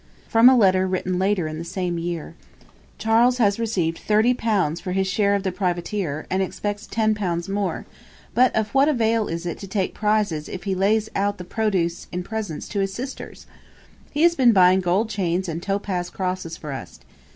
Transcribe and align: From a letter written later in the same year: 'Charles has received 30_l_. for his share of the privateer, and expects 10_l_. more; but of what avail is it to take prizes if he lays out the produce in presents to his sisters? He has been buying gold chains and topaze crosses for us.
From 0.27 0.49
a 0.49 0.57
letter 0.57 0.87
written 0.87 1.19
later 1.19 1.47
in 1.47 1.59
the 1.59 1.63
same 1.63 1.99
year: 1.99 2.33
'Charles 2.97 3.37
has 3.37 3.59
received 3.59 4.01
30_l_. 4.07 4.81
for 4.81 4.93
his 4.93 5.05
share 5.05 5.35
of 5.35 5.43
the 5.43 5.51
privateer, 5.51 6.25
and 6.27 6.41
expects 6.41 6.87
10_l_. 6.87 7.47
more; 7.49 7.85
but 8.33 8.51
of 8.55 8.73
what 8.73 8.89
avail 8.89 9.27
is 9.27 9.45
it 9.45 9.59
to 9.59 9.67
take 9.67 9.93
prizes 9.93 10.49
if 10.49 10.63
he 10.63 10.73
lays 10.73 11.07
out 11.15 11.37
the 11.37 11.43
produce 11.43 12.07
in 12.11 12.23
presents 12.23 12.67
to 12.69 12.79
his 12.79 12.91
sisters? 12.91 13.45
He 14.09 14.23
has 14.23 14.33
been 14.33 14.53
buying 14.53 14.79
gold 14.79 15.07
chains 15.07 15.47
and 15.47 15.61
topaze 15.61 16.09
crosses 16.11 16.57
for 16.57 16.71
us. 16.71 16.99